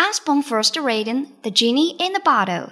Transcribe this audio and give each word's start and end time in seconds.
Usborne 0.00 0.42
first 0.42 0.78
reading 0.78 1.30
The 1.42 1.50
Genie 1.50 1.94
in 2.00 2.14
the 2.14 2.20
Bottle. 2.20 2.70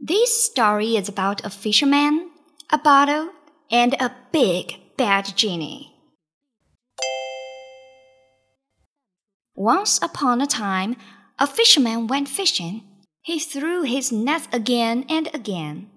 This 0.00 0.44
story 0.46 0.96
is 0.96 1.10
about 1.10 1.44
a 1.44 1.50
fisherman, 1.50 2.30
a 2.72 2.78
bottle, 2.78 3.28
and 3.70 3.92
a 4.00 4.14
big 4.32 4.80
bad 4.96 5.36
genie. 5.36 5.92
Once 9.54 10.00
upon 10.00 10.40
a 10.40 10.46
time, 10.46 10.96
a 11.38 11.46
fisherman 11.46 12.06
went 12.06 12.30
fishing. 12.30 12.82
He 13.20 13.38
threw 13.38 13.82
his 13.82 14.10
net 14.10 14.48
again 14.54 15.04
and 15.10 15.28
again. 15.34 15.90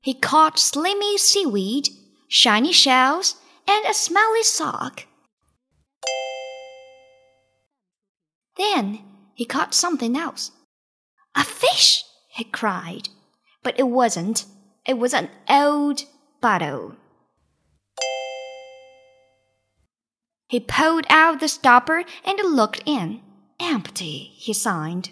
He 0.00 0.14
caught 0.14 0.58
slimy 0.58 1.16
seaweed, 1.16 1.90
shiny 2.26 2.72
shells, 2.72 3.36
and 3.70 3.86
a 3.86 3.94
smelly 3.94 4.42
sock. 4.42 5.06
Then 8.56 9.00
he 9.34 9.44
caught 9.44 9.74
something 9.74 10.16
else. 10.16 10.50
A 11.36 11.44
fish! 11.44 12.02
he 12.28 12.44
cried. 12.44 13.08
But 13.62 13.78
it 13.78 13.84
wasn't. 13.84 14.46
It 14.86 14.98
was 14.98 15.14
an 15.14 15.28
old 15.48 16.02
bottle. 16.40 16.96
He 20.48 20.58
pulled 20.58 21.06
out 21.08 21.38
the 21.38 21.46
stopper 21.46 22.04
and 22.24 22.38
looked 22.44 22.82
in. 22.84 23.20
Empty, 23.60 24.32
he 24.34 24.52
signed. 24.52 25.10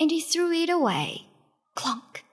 And 0.00 0.10
he 0.10 0.20
threw 0.20 0.50
it 0.50 0.68
away. 0.68 1.26
Clunk. 1.76 2.24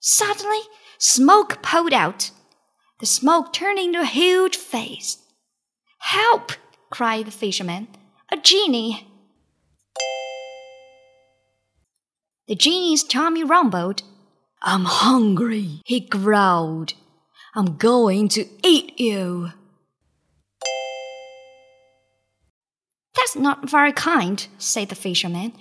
Suddenly, 0.00 0.60
smoke 0.98 1.62
poured 1.62 1.92
out. 1.92 2.30
The 3.00 3.06
smoke 3.06 3.52
turned 3.52 3.78
into 3.78 4.00
a 4.00 4.06
huge 4.06 4.56
face. 4.56 5.18
Help! 5.98 6.52
cried 6.90 7.26
the 7.26 7.30
fisherman. 7.30 7.88
A 8.30 8.36
genie! 8.36 9.06
The 12.46 12.54
genie's 12.54 13.04
tummy 13.04 13.44
rumbled. 13.44 14.02
I'm 14.62 14.84
hungry, 14.84 15.82
he 15.84 16.00
growled. 16.00 16.94
I'm 17.54 17.76
going 17.76 18.28
to 18.30 18.46
eat 18.62 18.98
you. 18.98 19.52
That's 23.14 23.36
not 23.36 23.68
very 23.68 23.92
kind, 23.92 24.46
said 24.58 24.88
the 24.88 24.94
fisherman. 24.94 25.52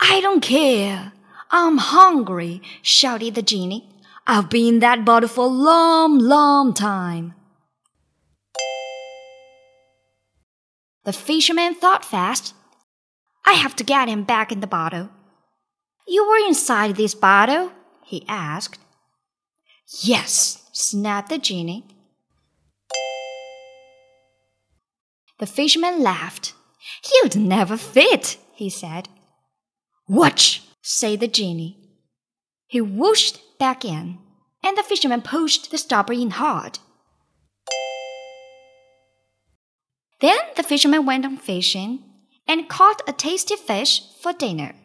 I 0.00 0.20
don't 0.20 0.40
care. 0.40 1.12
I'm 1.50 1.78
hungry, 1.78 2.60
shouted 2.82 3.34
the 3.34 3.42
genie. 3.42 3.88
I've 4.26 4.50
been 4.50 4.74
in 4.74 4.78
that 4.80 5.04
bottle 5.04 5.28
for 5.28 5.44
a 5.44 5.48
long, 5.48 6.18
long 6.18 6.74
time. 6.74 7.34
The 11.04 11.12
fisherman 11.12 11.74
thought 11.74 12.04
fast. 12.04 12.54
I 13.44 13.52
have 13.52 13.76
to 13.76 13.84
get 13.84 14.08
him 14.08 14.24
back 14.24 14.50
in 14.50 14.58
the 14.58 14.66
bottle. 14.66 15.08
You 16.08 16.26
were 16.26 16.48
inside 16.48 16.96
this 16.96 17.14
bottle? 17.14 17.70
he 18.04 18.24
asked. 18.28 18.80
Yes, 20.02 20.68
snapped 20.72 21.28
the 21.28 21.38
genie. 21.38 21.84
The 25.38 25.46
fisherman 25.46 26.02
laughed. 26.02 26.54
You'd 27.14 27.36
never 27.36 27.76
fit, 27.76 28.38
he 28.52 28.68
said. 28.68 29.08
Watch, 30.08 30.62
said 30.88 31.18
the 31.18 31.26
genie. 31.26 31.76
He 32.68 32.80
whooshed 32.80 33.40
back 33.58 33.84
in, 33.84 34.18
and 34.62 34.78
the 34.78 34.84
fisherman 34.84 35.20
pushed 35.20 35.72
the 35.72 35.78
stopper 35.78 36.12
in 36.12 36.30
hard. 36.30 36.78
Then 40.20 40.38
the 40.56 40.62
fisherman 40.62 41.04
went 41.04 41.24
on 41.24 41.38
fishing 41.38 42.04
and 42.46 42.68
caught 42.68 43.02
a 43.08 43.12
tasty 43.12 43.56
fish 43.56 44.00
for 44.22 44.32
dinner. 44.32 44.76